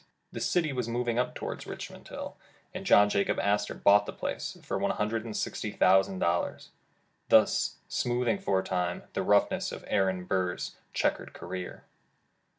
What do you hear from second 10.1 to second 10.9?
Burr's